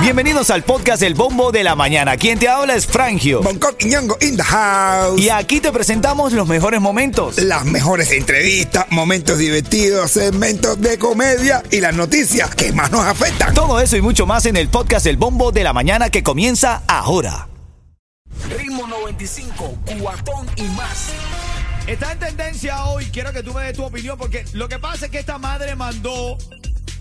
Bienvenidos 0.00 0.50
al 0.50 0.62
podcast 0.62 1.02
El 1.02 1.14
Bombo 1.14 1.50
de 1.50 1.64
la 1.64 1.74
Mañana. 1.74 2.16
Quien 2.16 2.38
te 2.38 2.48
habla 2.48 2.76
es 2.76 2.86
Frangio. 2.86 3.42
Bangkok 3.42 3.74
y 3.80 3.86
Ñongo 3.86 4.16
in 4.20 4.36
the 4.36 4.42
house. 4.42 5.20
Y 5.20 5.30
aquí 5.30 5.60
te 5.60 5.72
presentamos 5.72 6.32
los 6.32 6.46
mejores 6.46 6.80
momentos. 6.80 7.38
Las 7.38 7.64
mejores 7.64 8.12
entrevistas, 8.12 8.86
momentos 8.90 9.38
divertidos, 9.38 10.12
segmentos 10.12 10.80
de 10.80 10.96
comedia 10.98 11.62
y 11.70 11.80
las 11.80 11.94
noticias 11.94 12.54
que 12.54 12.72
más 12.72 12.92
nos 12.92 13.04
afectan. 13.04 13.52
Todo 13.52 13.80
eso 13.80 13.96
y 13.96 14.00
mucho 14.00 14.26
más 14.26 14.46
en 14.46 14.56
el 14.56 14.68
podcast 14.68 15.06
El 15.06 15.16
Bombo 15.16 15.50
de 15.50 15.64
la 15.64 15.72
Mañana 15.72 16.08
que 16.08 16.22
comienza 16.22 16.82
ahora. 16.86 17.48
Ritmo 18.56 18.86
95, 18.86 19.78
cuatón 20.00 20.46
y 20.56 20.62
más. 20.62 21.10
Está 21.86 22.10
en 22.10 22.18
tendencia 22.18 22.84
hoy, 22.86 23.06
quiero 23.06 23.32
que 23.32 23.44
tú 23.44 23.54
me 23.54 23.62
des 23.62 23.76
tu 23.76 23.84
opinión, 23.84 24.18
porque 24.18 24.44
lo 24.54 24.68
que 24.68 24.76
pasa 24.78 25.06
es 25.06 25.12
que 25.12 25.20
esta 25.20 25.38
madre 25.38 25.76
mandó 25.76 26.36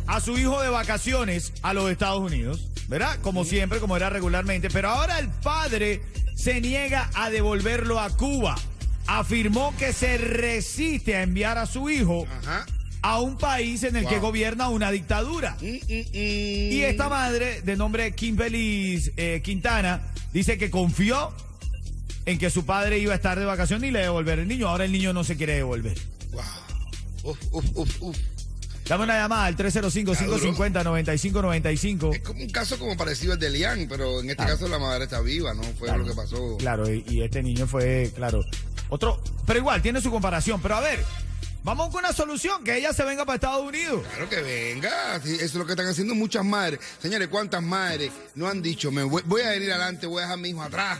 a 0.08 0.20
su 0.20 0.38
hijo 0.38 0.62
de 0.62 0.70
vacaciones 0.70 1.54
a 1.62 1.74
los 1.74 1.90
Estados 1.92 2.20
Unidos, 2.22 2.68
¿verdad? 2.88 3.18
Como 3.22 3.44
siempre, 3.44 3.80
como 3.80 3.96
era 3.98 4.10
regularmente, 4.10 4.70
pero 4.70 4.90
ahora 4.90 5.20
el 5.20 5.30
padre 5.30 6.02
se 6.36 6.62
niega 6.62 7.10
a 7.14 7.30
devolverlo 7.30 8.00
a 8.00 8.10
Cuba. 8.10 8.56
Afirmó 9.08 9.74
que 9.78 9.94
se 9.94 10.18
resiste 10.18 11.16
a 11.16 11.24
enviar 11.24 11.58
a 11.58 11.68
su 11.68 11.90
hijo 11.90 12.26
Ajá. 12.42 12.66
a 13.02 13.20
un 13.20 13.38
país 13.38 13.84
en 13.84 13.96
el 13.96 14.08
que 14.08 14.20
gobierna 14.20 14.70
una 14.70 14.90
dictadura. 14.92 15.58
Mm, 15.62 15.66
mm, 15.66 16.02
mm. 16.12 16.72
Y 16.72 16.82
esta 16.84 17.08
madre, 17.08 17.62
de 17.62 17.76
nombre 17.76 18.14
Kimberly 18.14 19.12
eh, 19.16 19.42
Quintana, 19.44 20.02
dice 20.34 20.58
que 20.58 20.72
confió 20.72 21.32
en 22.26 22.40
que 22.40 22.50
su 22.50 22.66
padre 22.66 22.98
iba 22.98 23.14
a 23.14 23.16
estar 23.16 23.38
de 23.38 23.46
vacaciones 23.46 23.88
y 23.90 23.92
le 23.92 24.00
devolver 24.00 24.40
el 24.40 24.48
niño. 24.48 24.68
Ahora 24.68 24.86
el 24.86 24.92
niño 24.92 25.14
no 25.14 25.24
se 25.24 25.38
quiere 25.38 25.54
devolver. 25.54 25.98
Wow. 26.32 26.42
Uf, 27.24 27.38
uf, 27.52 27.66
uf, 27.76 28.02
uf. 28.02 28.18
Dame 28.88 29.04
una 29.06 29.18
llamada 29.18 29.46
al 29.46 29.58
305-550-9595. 29.58 32.14
Es 32.16 32.22
como 32.22 32.42
un 32.42 32.50
caso 32.50 32.78
como 32.78 32.96
parecido 32.96 33.34
al 33.34 33.40
de 33.40 33.50
Lian, 33.50 33.88
pero 33.90 34.20
en 34.20 34.30
este 34.30 34.36
Claro. 34.44 34.52
caso 34.54 34.68
la 34.68 34.78
madre 34.80 35.06
está 35.06 35.22
viva, 35.22 35.54
¿no? 35.56 35.64
Fue 35.64 35.88
Claro. 35.88 36.04
lo 36.04 36.10
que 36.10 36.14
pasó. 36.16 36.58
Claro, 36.58 36.92
y, 36.94 37.04
y 37.08 37.24
este 37.24 37.42
niño 37.42 37.66
fue, 37.68 38.12
claro, 38.16 38.46
otro, 38.90 39.20
pero 39.48 39.58
igual, 39.60 39.82
tiene 39.82 40.02
su 40.02 40.12
comparación. 40.12 40.62
Pero 40.62 40.76
a 40.76 40.82
ver, 40.82 41.04
vamos 41.64 41.90
con 41.90 42.00
una 42.06 42.14
solución, 42.14 42.64
que 42.64 42.78
ella 42.78 42.94
se 42.94 43.04
venga 43.04 43.26
para 43.26 43.36
Estados 43.38 43.66
Unidos. 43.68 44.04
Claro 44.08 44.30
que 44.30 44.42
venga, 44.44 45.16
eso 45.16 45.28
es 45.34 45.56
lo 45.56 45.66
que 45.66 45.72
están 45.72 45.88
haciendo 45.88 46.14
muchas 46.14 46.46
madres. 46.46 46.80
Señores, 47.02 47.28
¿cuántas 47.30 47.64
madres 47.64 48.12
no 48.36 48.48
han 48.48 48.62
dicho, 48.62 48.92
me 48.92 49.02
voy, 49.02 49.24
voy 49.26 49.42
a 49.42 49.50
venir 49.50 49.72
adelante, 49.72 50.06
voy 50.06 50.20
a 50.20 50.22
dejar 50.22 50.38
a 50.38 50.42
mi 50.42 50.50
hijo 50.50 50.62
atrás 50.62 51.00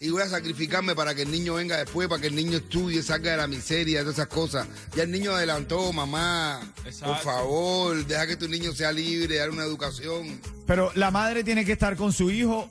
y 0.00 0.10
voy 0.10 0.22
a 0.22 0.28
sacrificarme 0.28 0.94
para 0.94 1.14
que 1.14 1.22
el 1.22 1.30
niño 1.30 1.54
venga 1.54 1.76
después, 1.78 2.08
para 2.08 2.20
que 2.20 2.26
el 2.28 2.34
niño 2.36 2.58
estudie, 2.58 3.02
salga 3.02 3.30
de 3.32 3.36
la 3.38 3.46
miseria, 3.46 3.98
de 3.98 4.04
todas 4.04 4.18
esas 4.18 4.28
cosas? 4.28 4.66
Ya 4.94 5.04
el 5.04 5.10
niño 5.10 5.32
adelantó, 5.32 5.92
mamá, 5.92 6.60
por 7.02 7.18
favor, 7.18 8.04
deja 8.06 8.26
que 8.26 8.36
tu 8.36 8.48
niño 8.48 8.72
sea 8.72 8.92
libre, 8.92 9.36
dar 9.36 9.50
una 9.50 9.64
educación. 9.64 10.40
Pero 10.66 10.92
la 10.94 11.10
madre 11.10 11.44
tiene 11.44 11.64
que 11.64 11.72
estar 11.72 11.96
con 11.96 12.12
su 12.12 12.30
hijo 12.30 12.68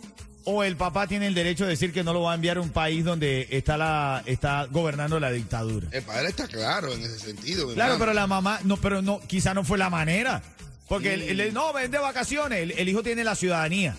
o 0.47 0.63
el 0.63 0.75
papá 0.77 1.07
tiene 1.07 1.25
el 1.25 1.33
derecho 1.33 1.63
de 1.63 1.71
decir 1.71 1.91
que 1.91 2.03
no 2.03 2.13
lo 2.13 2.21
va 2.21 2.33
a 2.33 2.35
enviar 2.35 2.57
a 2.57 2.61
un 2.61 2.69
país 2.69 3.03
donde 3.03 3.47
está 3.49 3.77
la 3.77 4.21
está 4.27 4.65
gobernando 4.69 5.19
la 5.19 5.31
dictadura. 5.31 5.87
El 5.91 6.03
padre 6.03 6.29
está 6.29 6.47
claro 6.47 6.93
en 6.93 7.01
ese 7.01 7.17
sentido. 7.17 7.73
Claro, 7.73 7.95
pero 7.97 8.13
la 8.13 8.27
mamá, 8.27 8.59
no, 8.63 8.77
pero 8.77 9.01
no, 9.01 9.19
quizá 9.21 9.55
no 9.55 9.63
fue 9.63 9.79
la 9.79 9.89
manera. 9.89 10.43
Porque 10.87 11.15
el- 11.15 11.39
el- 11.41 11.51
no, 11.53 11.73
ven 11.73 11.89
de 11.89 11.97
vacaciones. 11.97 12.59
El, 12.59 12.71
el 12.73 12.87
hijo 12.89 13.01
tiene 13.01 13.23
la 13.23 13.33
ciudadanía 13.33 13.95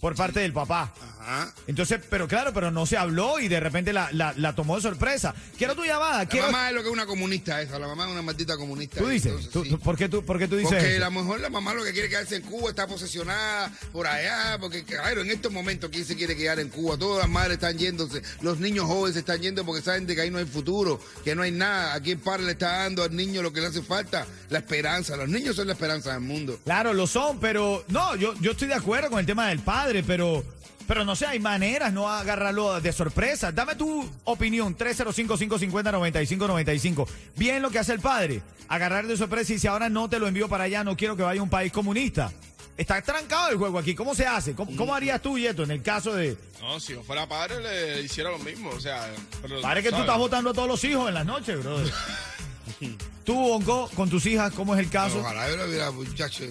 por 0.00 0.14
parte 0.14 0.40
del 0.40 0.54
papá. 0.54 0.94
Ajá. 1.22 1.52
Entonces, 1.68 2.00
pero 2.10 2.26
claro, 2.26 2.52
pero 2.52 2.70
no 2.72 2.84
se 2.84 2.96
habló 2.96 3.38
y 3.38 3.46
de 3.48 3.60
repente 3.60 3.92
la, 3.92 4.08
la- 4.12 4.34
la 4.36 4.54
tomó 4.54 4.74
de 4.76 4.82
sorpresa. 4.82 5.34
Quiero 5.56 5.76
tu 5.76 5.84
llamada. 5.84 6.18
La 6.18 6.26
Quiero, 6.26 6.46
mamá 6.46 6.68
es 6.70 6.74
lo 6.74 6.82
que 6.82 6.88
es 6.88 6.92
una 6.92 7.06
comunista 7.06 7.62
esa, 7.62 7.78
la 7.78 7.86
mamá 7.86 8.06
es 8.06 8.10
una 8.12 8.22
maldita 8.22 8.56
comunista. 8.56 8.98
tú 9.00 9.06
dices, 9.08 9.26
Entonces, 9.32 9.52
tú- 9.52 9.62
sí. 9.64 9.70
tú- 9.70 9.78
¿por, 9.78 9.96
qué 9.96 10.08
tú, 10.08 10.24
¿por 10.24 10.38
qué 10.38 10.48
tú 10.48 10.56
dices 10.56 10.72
Porque 10.72 10.96
eso? 10.96 11.06
a 11.06 11.10
lo 11.10 11.20
mejor 11.20 11.40
la 11.40 11.48
mamá 11.50 11.74
lo 11.74 11.84
que 11.84 11.92
quiere 11.92 12.08
quedarse 12.08 12.36
en 12.36 12.42
Cuba 12.42 12.70
está 12.70 12.86
posesionada 12.86 13.70
por 13.92 14.06
allá, 14.06 14.58
porque 14.60 14.84
claro, 14.84 15.20
en 15.22 15.30
estos 15.30 15.52
momentos 15.52 15.90
quién 15.90 16.04
se 16.04 16.16
quiere 16.16 16.36
quedar 16.36 16.58
en 16.58 16.68
Cuba, 16.68 16.96
todas 16.98 17.22
las 17.22 17.30
madres 17.30 17.54
están 17.54 17.78
yéndose, 17.78 18.22
los 18.40 18.58
niños 18.58 18.86
jóvenes 18.86 19.14
se 19.14 19.20
están 19.20 19.40
yendo 19.40 19.64
porque 19.64 19.82
saben 19.82 20.06
de 20.06 20.14
que 20.14 20.22
ahí 20.22 20.30
no 20.30 20.38
hay 20.38 20.44
futuro, 20.46 21.00
que 21.24 21.34
no 21.36 21.42
hay 21.42 21.52
nada, 21.52 21.94
aquí 21.94 22.10
el 22.12 22.18
padre 22.18 22.44
le 22.44 22.52
está 22.52 22.78
dando 22.78 23.02
al 23.04 23.14
niño 23.14 23.42
lo 23.42 23.52
que 23.52 23.60
le 23.60 23.68
hace 23.68 23.82
falta, 23.82 24.26
la 24.50 24.58
esperanza, 24.58 25.16
los 25.16 25.28
niños 25.28 25.54
son 25.56 25.66
la 25.68 25.74
esperanza 25.74 26.12
del 26.12 26.20
mundo. 26.22 26.58
Claro, 26.64 26.92
lo 26.92 27.06
son, 27.06 27.38
pero 27.38 27.84
no, 27.88 28.16
yo, 28.16 28.34
yo 28.40 28.52
estoy 28.52 28.68
de 28.68 28.74
acuerdo 28.74 29.10
con 29.10 29.20
el 29.20 29.26
tema 29.26 29.48
del 29.48 29.60
padre, 29.60 30.02
pero, 30.02 30.44
pero 30.86 31.04
no 31.04 31.16
sé, 31.16 31.26
hay 31.26 31.38
maneras, 31.38 31.92
no 31.92 32.08
agarrarlo 32.08 32.80
de 32.80 32.92
sorpresa. 32.92 33.52
Dame 33.52 33.74
tu 33.74 34.08
opinión, 34.24 34.76
305-550-9595. 34.76 37.06
Bien 37.36 37.62
lo 37.62 37.70
que 37.70 37.78
hace 37.78 37.92
el 37.92 38.00
padre, 38.00 38.42
agarrar 38.68 39.06
de 39.06 39.16
sorpresa 39.16 39.52
y 39.54 39.58
si 39.58 39.66
ahora 39.66 39.88
no 39.88 40.08
te 40.08 40.18
lo 40.18 40.28
envío 40.28 40.48
para 40.48 40.64
allá, 40.64 40.84
no 40.84 40.96
quiero 40.96 41.16
que 41.16 41.22
vaya 41.22 41.40
a 41.40 41.44
un 41.44 41.50
país 41.50 41.72
comunista. 41.72 42.32
Está 42.76 43.00
trancado 43.02 43.50
el 43.50 43.58
juego 43.58 43.78
aquí. 43.78 43.94
¿Cómo 43.94 44.14
se 44.14 44.26
hace? 44.26 44.54
¿Cómo, 44.54 44.74
cómo 44.76 44.94
harías 44.94 45.20
tú, 45.20 45.38
Yeto, 45.38 45.62
en 45.62 45.72
el 45.72 45.82
caso 45.82 46.14
de... 46.14 46.36
No, 46.60 46.80
si 46.80 46.94
yo 46.94 47.02
fuera 47.02 47.28
padre 47.28 47.60
le 47.60 48.02
hiciera 48.02 48.30
lo 48.30 48.38
mismo, 48.38 48.70
o 48.70 48.80
sea... 48.80 49.10
Pero, 49.42 49.60
Parece 49.60 49.84
que 49.84 49.90
tú 49.90 49.96
¿sabes? 49.96 50.08
estás 50.08 50.18
votando 50.18 50.50
a 50.50 50.54
todos 50.54 50.68
los 50.68 50.82
hijos 50.84 51.08
en 51.08 51.14
las 51.14 51.26
noches, 51.26 51.62
brother. 51.62 51.92
Tú, 53.24 53.34
Bongo, 53.34 53.88
con 53.94 54.10
tus 54.10 54.26
hijas, 54.26 54.52
¿cómo 54.52 54.74
es 54.74 54.80
el 54.80 54.90
caso? 54.90 55.20
Ojalá 55.20 55.48
yo 55.48 55.56
lo 55.56 55.66
hubiera, 55.66 55.92
muchacho, 55.92 56.44
y 56.44 56.48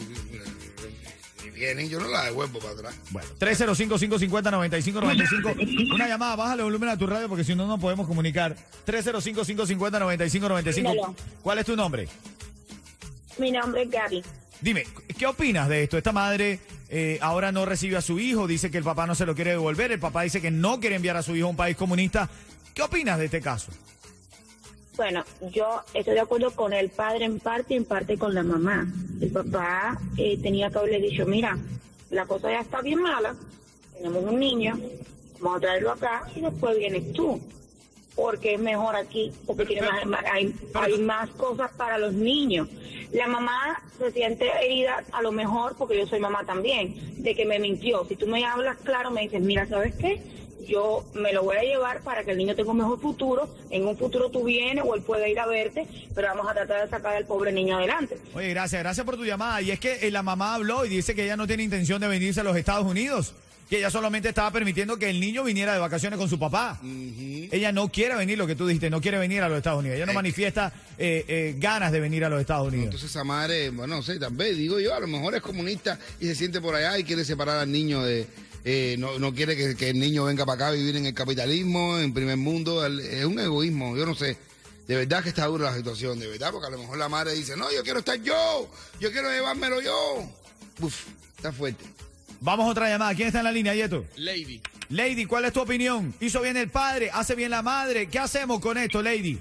vienen, 1.51 1.89
yo 1.89 1.99
no 1.99 2.07
la 2.07 2.23
devuelvo 2.25 2.59
para 2.59 2.73
atrás. 2.73 2.95
Bueno, 3.11 3.29
305-550-9595. 3.39 5.93
Una 5.93 6.07
llamada, 6.07 6.35
bájale 6.35 6.61
el 6.61 6.65
volumen 6.65 6.89
a 6.89 6.97
tu 6.97 7.05
radio 7.07 7.29
porque 7.29 7.43
si 7.43 7.55
no, 7.55 7.67
no 7.67 7.79
podemos 7.79 8.07
comunicar. 8.07 8.55
305-550-9595. 8.87 10.73
Dímelo. 10.73 11.15
¿Cuál 11.41 11.59
es 11.59 11.65
tu 11.65 11.75
nombre? 11.75 12.07
Mi 13.37 13.51
nombre 13.51 13.83
es 13.83 13.91
Gaby. 13.91 14.23
Dime, 14.61 14.85
¿qué 15.17 15.25
opinas 15.25 15.67
de 15.69 15.83
esto? 15.83 15.97
Esta 15.97 16.11
madre 16.11 16.59
eh, 16.89 17.17
ahora 17.21 17.51
no 17.51 17.65
recibe 17.65 17.97
a 17.97 18.01
su 18.01 18.19
hijo, 18.19 18.47
dice 18.47 18.69
que 18.69 18.77
el 18.77 18.83
papá 18.83 19.07
no 19.07 19.15
se 19.15 19.25
lo 19.25 19.33
quiere 19.33 19.51
devolver, 19.51 19.91
el 19.91 19.99
papá 19.99 20.21
dice 20.23 20.41
que 20.41 20.51
no 20.51 20.79
quiere 20.79 20.97
enviar 20.97 21.17
a 21.17 21.23
su 21.23 21.35
hijo 21.35 21.47
a 21.47 21.49
un 21.49 21.55
país 21.55 21.75
comunista. 21.75 22.29
¿Qué 22.73 22.81
opinas 22.81 23.17
de 23.17 23.25
este 23.25 23.41
caso? 23.41 23.71
Bueno, 24.97 25.23
yo 25.53 25.81
estoy 25.93 26.15
de 26.15 26.19
acuerdo 26.19 26.51
con 26.51 26.73
el 26.73 26.89
padre 26.89 27.23
en 27.23 27.39
parte 27.39 27.73
y 27.73 27.77
en 27.77 27.85
parte 27.85 28.17
con 28.17 28.33
la 28.33 28.43
mamá. 28.43 28.85
El 29.21 29.31
papá 29.31 29.97
eh, 30.17 30.37
tenía 30.41 30.69
que 30.69 30.79
haberle 30.79 30.99
dicho, 30.99 31.25
mira, 31.25 31.57
la 32.09 32.25
cosa 32.25 32.51
ya 32.51 32.59
está 32.59 32.81
bien 32.81 33.01
mala, 33.01 33.33
tenemos 33.95 34.23
un 34.23 34.37
niño, 34.37 34.77
vamos 35.39 35.57
a 35.57 35.61
traerlo 35.61 35.91
acá 35.91 36.23
y 36.35 36.41
después 36.41 36.77
vienes 36.77 37.13
tú. 37.13 37.39
Porque 38.15 38.55
es 38.55 38.59
mejor 38.59 38.97
aquí, 38.97 39.31
porque 39.47 39.65
tiene 39.65 39.87
más, 40.05 40.25
hay, 40.29 40.53
hay 40.73 40.97
más 40.99 41.29
cosas 41.31 41.71
para 41.77 41.97
los 41.97 42.11
niños. 42.11 42.67
La 43.13 43.27
mamá 43.27 43.81
se 43.97 44.11
siente 44.11 44.49
herida, 44.61 45.05
a 45.13 45.21
lo 45.21 45.31
mejor, 45.31 45.77
porque 45.77 45.97
yo 45.97 46.05
soy 46.05 46.19
mamá 46.19 46.43
también, 46.45 47.23
de 47.23 47.33
que 47.33 47.45
me 47.45 47.57
mintió. 47.59 48.03
Si 48.05 48.17
tú 48.17 48.27
me 48.27 48.43
hablas 48.43 48.75
claro, 48.83 49.11
me 49.11 49.21
dices, 49.21 49.41
mira, 49.41 49.65
¿sabes 49.67 49.95
qué? 49.95 50.21
Yo 50.67 51.05
me 51.13 51.33
lo 51.33 51.43
voy 51.43 51.57
a 51.57 51.61
llevar 51.63 52.01
para 52.01 52.23
que 52.23 52.31
el 52.31 52.37
niño 52.37 52.55
tenga 52.55 52.71
un 52.71 52.77
mejor 52.77 52.99
futuro. 52.99 53.53
En 53.69 53.85
un 53.87 53.97
futuro 53.97 54.29
tú 54.29 54.43
vienes 54.43 54.83
o 54.87 54.95
él 54.95 55.01
puede 55.01 55.29
ir 55.29 55.39
a 55.39 55.47
verte, 55.47 55.87
pero 56.15 56.27
vamos 56.29 56.47
a 56.49 56.53
tratar 56.53 56.83
de 56.83 56.89
sacar 56.89 57.15
al 57.15 57.25
pobre 57.25 57.51
niño 57.51 57.77
adelante. 57.77 58.17
Oye, 58.33 58.49
gracias, 58.49 58.81
gracias 58.81 59.05
por 59.05 59.15
tu 59.17 59.25
llamada. 59.25 59.61
Y 59.61 59.71
es 59.71 59.79
que 59.79 59.99
eh, 60.07 60.11
la 60.11 60.23
mamá 60.23 60.55
habló 60.55 60.85
y 60.85 60.89
dice 60.89 61.15
que 61.15 61.23
ella 61.23 61.37
no 61.37 61.47
tiene 61.47 61.63
intención 61.63 61.99
de 62.01 62.07
venirse 62.07 62.41
a 62.41 62.43
los 62.43 62.55
Estados 62.55 62.85
Unidos, 62.85 63.33
que 63.69 63.77
ella 63.77 63.89
solamente 63.89 64.27
estaba 64.29 64.51
permitiendo 64.51 64.97
que 64.97 65.09
el 65.09 65.19
niño 65.21 65.43
viniera 65.45 65.73
de 65.73 65.79
vacaciones 65.79 66.19
con 66.19 66.27
su 66.29 66.37
papá. 66.37 66.79
Ella 66.83 67.71
no 67.71 67.89
quiere 67.89 68.15
venir, 68.15 68.37
lo 68.37 68.45
que 68.47 68.55
tú 68.55 68.67
dijiste, 68.67 68.89
no 68.89 68.99
quiere 69.01 69.17
venir 69.17 69.41
a 69.43 69.47
los 69.49 69.57
Estados 69.57 69.79
Unidos. 69.79 69.95
Ella 69.95 70.05
no 70.05 70.11
Eh. 70.11 70.15
manifiesta 70.15 70.73
eh, 70.97 71.23
eh, 71.27 71.55
ganas 71.57 71.91
de 71.91 71.99
venir 72.01 72.23
a 72.25 72.29
los 72.29 72.41
Estados 72.41 72.67
Unidos. 72.67 72.85
Entonces 72.85 73.09
esa 73.09 73.23
madre, 73.23 73.69
bueno, 73.69 73.95
no 73.95 74.03
sé, 74.03 74.19
tal 74.19 74.33
vez, 74.33 74.57
digo 74.57 74.79
yo, 74.79 74.93
a 74.93 74.99
lo 74.99 75.07
mejor 75.07 75.35
es 75.35 75.41
comunista 75.41 75.97
y 76.19 76.25
se 76.25 76.35
siente 76.35 76.59
por 76.61 76.75
allá 76.75 76.97
y 76.99 77.03
quiere 77.05 77.23
separar 77.25 77.59
al 77.59 77.71
niño 77.71 78.03
de... 78.03 78.27
eh, 78.63 78.95
no, 78.99 79.17
no 79.19 79.33
quiere 79.33 79.55
que, 79.55 79.75
que 79.75 79.89
el 79.89 79.99
niño 79.99 80.25
venga 80.25 80.45
para 80.45 80.55
acá 80.55 80.67
a 80.67 80.71
vivir 80.71 80.95
en 80.95 81.05
el 81.05 81.13
capitalismo, 81.13 81.97
en 81.99 82.13
primer 82.13 82.37
mundo. 82.37 82.85
el- 82.85 82.99
Es 82.99 83.25
un 83.25 83.39
egoísmo, 83.39 83.95
yo 83.97 84.05
no 84.05 84.15
sé. 84.15 84.37
De 84.87 84.95
verdad 84.97 85.23
que 85.23 85.29
está 85.29 85.45
dura 85.45 85.71
la 85.71 85.77
situación, 85.77 86.19
de 86.19 86.27
verdad, 86.27 86.51
porque 86.51 86.67
a 86.67 86.69
lo 86.71 86.77
mejor 86.77 86.97
la 86.97 87.07
madre 87.09 87.33
dice, 87.33 87.55
no, 87.55 87.71
yo 87.71 87.81
quiero 87.83 87.99
estar 87.99 88.21
yo, 88.21 88.69
yo 88.99 89.11
quiero 89.11 89.29
llevármelo 89.31 89.81
yo. 89.81 90.29
Uf, 90.81 91.05
está 91.37 91.51
fuerte. 91.53 91.85
Vamos 92.41 92.65
a 92.65 92.69
otra 92.69 92.89
llamada. 92.89 93.13
¿Quién 93.15 93.27
está 93.27 93.39
en 93.39 93.45
la 93.45 93.51
línea, 93.51 93.73
Yeto? 93.75 94.03
Lady. 94.15 94.59
Lady, 94.89 95.25
¿cuál 95.25 95.45
es 95.45 95.53
tu 95.53 95.61
opinión? 95.61 96.13
¿Hizo 96.19 96.41
bien 96.41 96.57
el 96.57 96.69
padre? 96.69 97.09
¿Hace 97.13 97.35
bien 97.35 97.51
la 97.51 97.61
madre? 97.61 98.09
¿Qué 98.09 98.19
hacemos 98.19 98.59
con 98.59 98.77
esto, 98.77 99.01
Lady? 99.01 99.39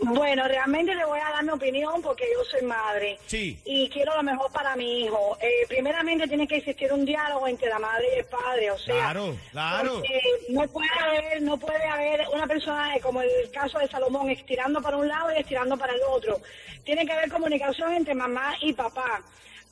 Bueno, 0.00 0.46
realmente 0.46 0.94
le 0.94 1.04
voy 1.04 1.18
a 1.18 1.30
dar 1.30 1.44
mi 1.44 1.50
opinión 1.50 2.00
porque 2.02 2.24
yo 2.32 2.44
soy 2.44 2.62
madre. 2.62 3.18
Sí. 3.26 3.58
Y 3.64 3.88
quiero 3.88 4.14
lo 4.16 4.22
mejor 4.22 4.50
para 4.52 4.76
mi 4.76 5.04
hijo. 5.04 5.36
Eh, 5.40 5.66
primeramente 5.68 6.28
tiene 6.28 6.46
que 6.46 6.56
existir 6.56 6.92
un 6.92 7.04
diálogo 7.04 7.46
entre 7.48 7.68
la 7.68 7.78
madre 7.78 8.06
y 8.14 8.18
el 8.18 8.24
padre, 8.26 8.70
o 8.70 8.78
sea. 8.78 8.94
Claro, 8.94 9.36
claro. 9.50 10.02
no 10.50 10.68
puede 10.68 10.90
haber, 11.00 11.42
no 11.42 11.58
puede 11.58 11.84
haber 11.84 12.26
una 12.32 12.46
persona 12.46 12.96
eh, 12.96 13.00
como 13.00 13.22
el 13.22 13.50
caso 13.52 13.78
de 13.78 13.88
Salomón 13.88 14.30
estirando 14.30 14.80
para 14.80 14.96
un 14.96 15.08
lado 15.08 15.32
y 15.34 15.40
estirando 15.40 15.76
para 15.76 15.94
el 15.94 16.00
otro. 16.08 16.40
Tiene 16.84 17.04
que 17.04 17.12
haber 17.12 17.30
comunicación 17.30 17.92
entre 17.92 18.14
mamá 18.14 18.56
y 18.60 18.72
papá 18.72 19.22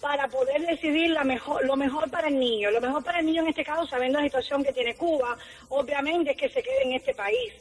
para 0.00 0.28
poder 0.28 0.66
decidir 0.66 1.10
la 1.10 1.24
mejor, 1.24 1.64
lo 1.64 1.76
mejor 1.76 2.10
para 2.10 2.28
el 2.28 2.38
niño. 2.38 2.70
Lo 2.70 2.80
mejor 2.80 3.02
para 3.02 3.20
el 3.20 3.26
niño 3.26 3.42
en 3.42 3.48
este 3.48 3.64
caso, 3.64 3.86
sabiendo 3.86 4.18
la 4.18 4.26
situación 4.26 4.62
que 4.62 4.72
tiene 4.72 4.94
Cuba, 4.94 5.36
obviamente 5.68 6.32
es 6.32 6.36
que 6.36 6.48
se 6.48 6.62
quede 6.62 6.82
en 6.82 6.92
este 6.92 7.14
país 7.14 7.52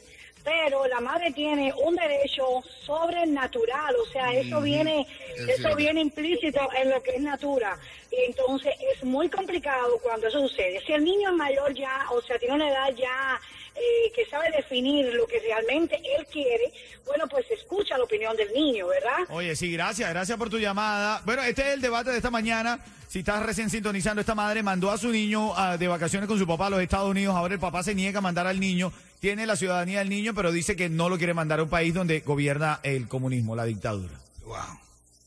pero 0.46 0.86
la 0.86 1.00
madre 1.00 1.32
tiene 1.32 1.74
un 1.84 1.96
derecho 1.96 2.62
sobrenatural, 2.84 3.96
o 3.96 4.06
sea, 4.12 4.32
eso 4.32 4.60
viene, 4.60 5.04
Es 5.34 5.40
eso 5.40 5.56
cierto. 5.56 5.76
viene 5.76 6.00
implícito 6.02 6.60
en 6.80 6.90
lo 6.90 7.02
que 7.02 7.16
es 7.16 7.20
natura. 7.20 7.76
Y 8.12 8.28
entonces 8.30 8.72
es 8.94 9.02
muy 9.02 9.28
complicado 9.28 9.98
cuando 10.00 10.28
eso 10.28 10.46
sucede. 10.46 10.80
Si 10.86 10.92
el 10.92 11.02
niño 11.02 11.30
es 11.30 11.34
mayor 11.36 11.74
ya, 11.74 12.06
o 12.12 12.22
sea, 12.22 12.38
tiene 12.38 12.54
una 12.54 12.70
edad 12.70 12.94
ya 12.96 13.40
eh, 13.74 14.12
que 14.14 14.24
sabe 14.26 14.48
definir 14.52 15.12
lo 15.14 15.26
que 15.26 15.40
realmente 15.40 15.96
él 16.16 16.24
quiere, 16.32 16.72
bueno, 17.04 17.24
pues 17.28 17.44
escucha 17.50 17.98
la 17.98 18.04
opinión 18.04 18.36
del 18.36 18.52
niño, 18.52 18.86
¿verdad? 18.86 19.26
Oye, 19.30 19.56
sí, 19.56 19.72
gracias, 19.72 20.08
gracias 20.10 20.38
por 20.38 20.48
tu 20.48 20.58
llamada. 20.58 21.22
Bueno, 21.24 21.42
este 21.42 21.62
es 21.62 21.68
el 21.74 21.80
debate 21.80 22.10
de 22.10 22.18
esta 22.18 22.30
mañana. 22.30 22.78
Si 23.08 23.18
estás 23.20 23.44
recién 23.44 23.68
sintonizando, 23.68 24.20
esta 24.20 24.34
madre 24.36 24.62
mandó 24.62 24.92
a 24.92 24.98
su 24.98 25.08
niño 25.08 25.52
ah, 25.56 25.76
de 25.76 25.88
vacaciones 25.88 26.28
con 26.28 26.38
su 26.38 26.46
papá 26.46 26.66
a 26.66 26.70
los 26.70 26.80
Estados 26.80 27.10
Unidos. 27.10 27.34
Ahora 27.34 27.54
el 27.54 27.60
papá 27.60 27.82
se 27.82 27.94
niega 27.96 28.18
a 28.18 28.22
mandar 28.22 28.46
al 28.46 28.60
niño. 28.60 28.92
Tiene 29.20 29.46
la 29.46 29.56
ciudadanía 29.56 30.00
del 30.00 30.08
niño, 30.08 30.34
pero 30.34 30.52
dice 30.52 30.76
que 30.76 30.88
no 30.88 31.08
lo 31.08 31.18
quiere 31.18 31.34
mandar 31.34 31.60
a 31.60 31.62
un 31.64 31.70
país 31.70 31.94
donde 31.94 32.20
gobierna 32.20 32.80
el 32.82 33.08
comunismo, 33.08 33.56
la 33.56 33.64
dictadura. 33.64 34.14
Wow. 34.44 34.56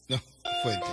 No, 0.10 0.22
fuerte. 0.64 0.88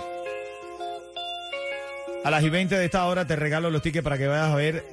A 2.23 2.31
las 2.31 2.43
y 2.43 2.49
20 2.49 2.77
de 2.77 2.85
esta 2.85 3.05
hora 3.05 3.25
te 3.25 3.35
regalo 3.35 3.69
los 3.69 3.81
tickets 3.81 4.03
para 4.03 4.17
que 4.17 4.27
vayas 4.27 4.49
a 4.49 4.55
ver 4.55 4.83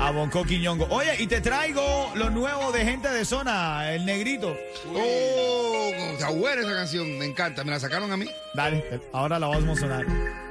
a 0.00 0.10
Bonco 0.10 0.44
Quiñongo. 0.44 0.86
Oye, 0.90 1.22
y 1.22 1.26
te 1.26 1.40
traigo 1.40 2.12
lo 2.14 2.30
nuevo 2.30 2.72
de 2.72 2.84
gente 2.84 3.08
de 3.08 3.24
zona, 3.24 3.92
el 3.92 4.04
negrito. 4.04 4.56
Oh, 4.94 5.90
está 6.12 6.30
buena 6.30 6.62
esa 6.62 6.74
canción, 6.74 7.18
me 7.18 7.26
encanta. 7.26 7.64
¿Me 7.64 7.70
la 7.70 7.80
sacaron 7.80 8.12
a 8.12 8.16
mí? 8.16 8.26
Dale, 8.54 9.00
ahora 9.12 9.38
la 9.38 9.46
vamos 9.46 9.78
a 9.78 9.80
sonar. 9.80 10.47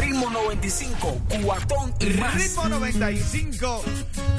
Ritmo 0.00 0.30
95, 0.30 1.22
cuatón 1.42 1.94
y 2.00 2.06
más. 2.18 2.34
Ritmo 2.34 2.68
95, 2.68 3.84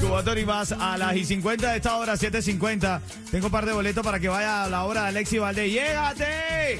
Cubatón 0.00 0.38
y 0.38 0.44
más 0.44 0.72
a 0.72 0.96
las 0.98 1.16
y 1.16 1.24
50 1.24 1.70
de 1.70 1.76
esta 1.76 1.96
hora, 1.96 2.14
7.50. 2.14 3.00
Tengo 3.30 3.46
un 3.46 3.52
par 3.52 3.66
de 3.66 3.72
boletos 3.72 4.04
para 4.04 4.18
que 4.18 4.28
vaya 4.28 4.64
a 4.64 4.70
la 4.70 4.84
hora 4.84 5.02
de 5.02 5.08
Alexi 5.08 5.38
Valdés. 5.38 5.72
¡Llégate! 5.72 6.78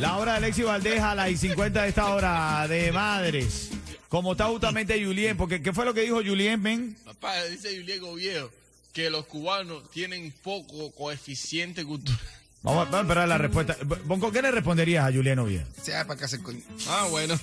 La 0.00 0.16
hora 0.16 0.32
de 0.32 0.38
Alexi 0.38 0.62
Valdés 0.62 1.00
a 1.00 1.14
las 1.14 1.30
y 1.30 1.36
50 1.36 1.82
de 1.82 1.88
esta 1.88 2.14
hora 2.14 2.66
de 2.68 2.92
madres. 2.92 3.70
Como 4.08 4.32
está 4.32 4.46
justamente 4.46 5.04
Julien, 5.04 5.36
porque 5.36 5.62
¿qué 5.62 5.72
fue 5.72 5.84
lo 5.84 5.92
que 5.92 6.02
dijo 6.02 6.16
Julien, 6.16 6.60
men? 6.60 6.96
Papá, 7.04 7.44
dice 7.44 7.76
Julián 7.76 8.14
Viejo 8.14 8.50
que 8.92 9.10
los 9.10 9.26
cubanos 9.26 9.90
tienen 9.90 10.32
poco 10.42 10.90
coeficiente 10.92 11.84
cultural. 11.84 12.18
Vamos, 12.66 12.84
vamos 12.90 12.94
a 12.94 13.00
esperar 13.02 13.28
la 13.28 13.38
respuesta. 13.38 13.76
Bonco, 14.06 14.32
¿qué 14.32 14.42
le 14.42 14.50
responderías 14.50 15.06
a 15.08 15.12
Julien 15.12 15.38
Oviedo? 15.38 15.64
Sea 15.80 16.04
para 16.06 16.18
casa 16.18 16.34
el 16.36 16.42
coño. 16.42 16.60
Ah, 16.88 17.06
bueno. 17.10 17.38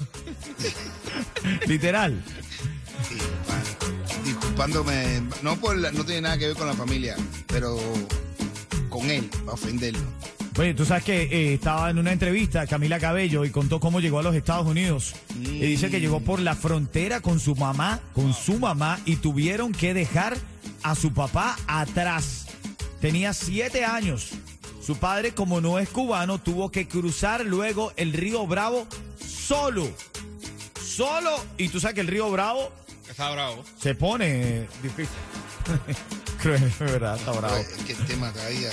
Literal. 1.67 2.21
Disculpándome, 4.25 5.21
no 5.41 5.55
por 5.57 5.77
la- 5.77 5.91
no 5.91 6.03
tiene 6.05 6.21
nada 6.21 6.37
que 6.37 6.47
ver 6.47 6.55
con 6.57 6.67
la 6.67 6.73
familia, 6.73 7.15
pero 7.47 7.77
con 8.89 9.09
él, 9.09 9.23
para 9.45 9.53
ofenderlo. 9.53 10.01
Oye, 10.57 10.73
tú 10.73 10.85
sabes 10.85 11.03
que 11.03 11.23
eh, 11.23 11.53
estaba 11.55 11.89
en 11.89 11.97
una 11.97 12.11
entrevista 12.11 12.67
Camila 12.67 12.99
Cabello 12.99 13.43
y 13.43 13.49
contó 13.49 13.79
cómo 13.79 13.99
llegó 14.01 14.19
a 14.19 14.23
los 14.23 14.35
Estados 14.35 14.67
Unidos. 14.67 15.15
Y 15.39 15.59
dice 15.61 15.89
que 15.89 15.99
llegó 15.99 16.19
por 16.19 16.39
la 16.39 16.55
frontera 16.55 17.21
con 17.21 17.39
su 17.39 17.55
mamá, 17.55 17.99
con 18.13 18.33
su 18.33 18.59
mamá, 18.59 18.99
y 19.05 19.15
tuvieron 19.15 19.71
que 19.71 19.93
dejar 19.93 20.37
a 20.83 20.93
su 20.95 21.11
papá 21.13 21.57
atrás. 21.65 22.45
Tenía 23.01 23.33
siete 23.33 23.83
años. 23.83 24.29
Su 24.85 24.97
padre, 24.97 25.33
como 25.33 25.61
no 25.61 25.79
es 25.79 25.89
cubano, 25.89 26.39
tuvo 26.39 26.69
que 26.71 26.87
cruzar 26.87 27.45
luego 27.45 27.93
el 27.95 28.11
río 28.13 28.45
Bravo 28.45 28.85
solo. 29.25 29.89
Solo. 30.83 31.31
Y 31.57 31.69
tú 31.69 31.79
sabes 31.79 31.95
que 31.95 32.01
el 32.01 32.07
río 32.07 32.29
Bravo 32.29 32.69
Está 33.09 33.31
bravo. 33.31 33.63
se 33.79 33.95
pone 33.95 34.67
difícil. 34.81 35.07
Cruel, 36.41 36.73
verdad, 36.79 37.15
está 37.15 37.31
bravo. 37.31 37.55
Es 37.55 37.67
que 37.85 37.93
el 37.93 38.05
tema 38.05 38.33
caía. 38.33 38.69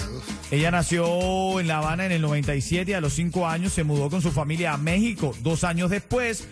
Ella 0.51 0.71
nació 0.73 1.61
en 1.61 1.69
La 1.69 1.79
Habana 1.79 2.07
en 2.07 2.13
el 2.13 2.23
97 2.23 2.91
y 2.91 2.95
a 2.95 3.01
los 3.01 3.13
5 3.13 3.47
años 3.47 3.73
se 3.73 3.85
mudó 3.85 4.11
con 4.11 4.23
su 4.23 4.33
familia 4.33 4.73
a 4.73 4.77
México. 4.77 5.35
Dos 5.41 5.63
años 5.63 5.91
después, 5.91 6.49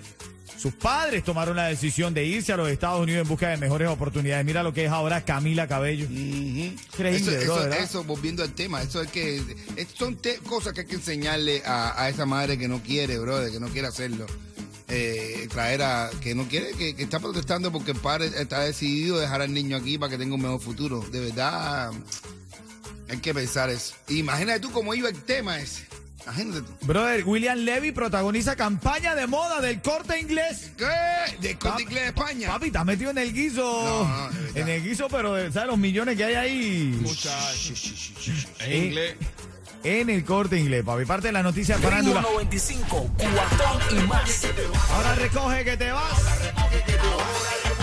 sus 0.59 0.75
padres 0.75 1.23
tomaron 1.25 1.57
la 1.57 1.67
decisión 1.69 2.13
de 2.13 2.25
irse 2.25 2.53
a 2.53 2.57
los 2.57 2.69
Estados 2.69 3.01
Unidos 3.01 3.23
en 3.23 3.29
busca 3.29 3.49
de 3.49 3.57
mejores 3.57 3.89
oportunidades. 3.89 4.45
Mira 4.45 4.63
lo 4.63 4.73
que 4.73 4.85
es 4.87 4.91
ahora 4.91 5.25
Camila 5.25 5.69
Cabello. 5.69 6.07
Increíble, 6.11 7.43
eso, 7.43 7.55
bro, 7.55 7.73
eso, 7.75 8.05
volviendo 8.05 8.43
al 8.43 8.53
tema, 8.53 8.83
eso 8.83 9.01
es 9.03 9.11
que 9.11 9.37
es- 9.77 9.89
son 9.97 10.19
cosas 10.47 10.73
que 10.73 10.81
hay 10.81 10.87
que 10.87 10.97
enseñarle 10.97 11.63
a, 11.65 12.03
a 12.03 12.09
esa 12.09 12.27
madre 12.27 12.59
que 12.59 12.69
no 12.69 12.83
quiere, 12.83 13.19
brother, 13.19 13.51
que 13.53 13.61
no 13.61 13.69
quiere 13.69 13.89
hacerlo. 13.89 14.27
Eh, 14.91 15.47
traer 15.51 15.83
a 15.83 16.11
que 16.23 16.35
no 16.35 16.49
quiere, 16.49 16.73
que, 16.73 16.97
que 16.97 17.03
está 17.03 17.21
protestando 17.21 17.71
porque 17.71 17.91
el 17.91 17.99
padre 17.99 18.31
está 18.35 18.61
decidido 18.61 19.19
a 19.19 19.21
dejar 19.21 19.43
al 19.43 19.53
niño 19.53 19.77
aquí 19.77 19.99
para 19.99 20.11
que 20.11 20.17
tenga 20.19 20.35
un 20.35 20.41
mejor 20.43 20.61
futuro. 20.61 21.05
De 21.13 21.21
verdad, 21.21 21.91
hay 23.11 23.19
que 23.19 23.35
pensar 23.35 23.69
eso. 23.71 23.95
Imagínate 24.09 24.61
tú 24.61 24.71
cómo 24.73 24.95
iba 24.95 25.09
el 25.11 25.23
tema 25.23 25.61
ese. 25.61 25.87
Imagínate 26.29 26.61
tú. 26.63 26.87
Brother, 26.87 27.25
William 27.25 27.59
Levy 27.59 27.93
protagoniza 27.93 28.55
campaña 28.55 29.15
de 29.15 29.27
moda 29.27 29.61
del 29.61 29.81
corte 29.81 30.19
inglés. 30.21 30.71
¿Qué? 30.77 30.85
¿De 31.41 31.57
Corte 31.59 31.79
Papi- 31.79 31.83
Inglés 31.83 32.03
de 32.03 32.09
España? 32.09 32.49
Papi, 32.49 32.67
estás 32.67 32.85
metido 32.85 33.11
en 33.11 33.19
el 33.19 33.33
guiso. 33.33 33.63
No, 33.63 34.31
en 34.61 34.69
el 34.69 34.83
guiso, 34.83 35.09
pero 35.09 35.35
de- 35.35 35.51
¿sabes 35.53 35.69
los 35.69 35.79
millones 35.79 36.17
que 36.17 36.25
hay 36.25 36.35
ahí? 36.35 36.99
Muchachos. 37.01 38.13
En 38.61 38.73
Eh, 38.73 38.77
inglés. 38.87 39.17
En 39.85 40.11
el 40.11 40.25
corte 40.25 40.59
inglés, 40.59 40.83
papi. 40.85 41.05
Parte 41.07 41.29
de 41.29 41.33
la 41.33 41.43
noticia 41.43 41.79
farándula. 41.79 42.21
95, 42.21 43.11
cuatón 43.17 43.99
y 43.99 44.07
más. 44.07 44.47
Ahora 44.93 45.15
recoge 45.15 45.65
que 45.65 45.77
te 45.77 45.91
vas. 45.93 46.13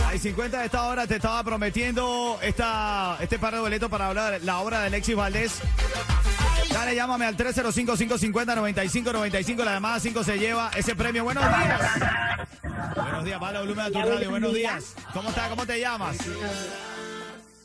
Hay 0.07 0.19
50 0.19 0.59
de 0.59 0.65
esta 0.65 0.83
hora 0.83 1.07
te 1.07 1.15
estaba 1.15 1.43
prometiendo 1.43 2.37
esta, 2.41 3.17
este 3.21 3.37
par 3.39 3.53
de 3.55 3.59
boletos 3.61 3.89
para 3.89 4.07
hablar 4.07 4.39
la 4.43 4.59
obra 4.59 4.81
de 4.81 4.87
Alexis 4.87 5.15
Valdés. 5.15 5.51
Dale, 6.75 6.93
llámame 6.93 7.25
al 7.25 7.37
305-550-9595. 7.37 9.63
La 9.63 9.75
llamada 9.75 9.97
5 9.97 10.25
se 10.25 10.37
lleva 10.37 10.69
ese 10.75 10.93
premio. 10.93 11.23
Buenos 11.23 11.45
días. 11.45 11.79
Buenos 12.97 13.23
días, 13.23 13.39
para 13.39 13.61
volumen 13.61 13.85
a 13.85 13.91
tu 13.91 14.01
radio. 14.01 14.29
Buenos 14.29 14.53
días. 14.53 14.93
¿Cómo 15.13 15.29
estás? 15.29 15.47
¿Cómo 15.47 15.65
te 15.65 15.79
llamas? 15.79 16.17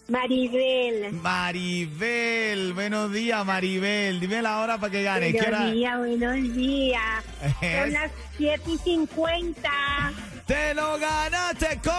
Maribel. 0.07 1.13
Maribel. 1.15 2.73
Buenos 2.73 3.13
días, 3.13 3.45
Maribel. 3.45 4.21
Dime 4.21 4.43
la 4.43 4.61
hora 4.61 4.79
para 4.79 4.93
que 4.93 5.03
ganes. 5.03 5.33
¿Qué 5.33 5.41
Buenos 5.41 5.73
días, 5.73 5.99
buenos 5.99 6.55
días. 6.55 7.25
Son 7.61 7.93
las 7.93 8.13
7 8.37 8.71
y 8.71 8.79
50. 8.79 9.71
¡Te 10.47 10.73
lo 10.73 11.01
ganaste 11.01 11.81
con! 11.83 11.97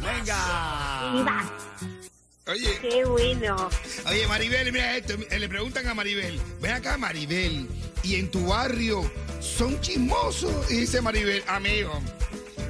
Venga. 0.00 1.12
Viva. 1.12 1.61
Oye, 2.48 2.78
Qué 2.80 3.04
bueno. 3.04 3.56
Oye, 4.06 4.26
Maribel, 4.26 4.72
mira 4.72 4.96
esto. 4.96 5.14
eh, 5.30 5.38
Le 5.38 5.48
preguntan 5.48 5.86
a 5.86 5.94
Maribel, 5.94 6.40
ven 6.60 6.72
acá, 6.72 6.98
Maribel, 6.98 7.68
y 8.02 8.16
en 8.16 8.30
tu 8.32 8.46
barrio 8.48 9.08
son 9.40 9.80
chismosos. 9.80 10.68
Y 10.70 10.78
dice 10.78 11.00
Maribel, 11.00 11.44
amigo, 11.46 12.00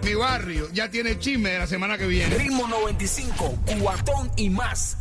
mi 0.02 0.14
barrio 0.14 0.69
ya 0.75 0.91
tiene 0.91 1.19
chisme 1.19 1.50
de 1.52 1.59
la 1.61 1.67
semana 1.67 1.97
que 1.97 2.07
viene. 2.07 2.35
Ritmo 2.37 2.69
95, 2.69 3.59
cuatón 3.81 4.31
y 4.37 4.50
más. 4.50 4.99